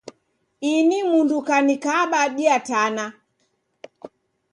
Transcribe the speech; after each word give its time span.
Ini 0.73 0.97
mundu 1.09 1.37
kanikaba 1.47 2.21
diatana. 2.35 3.05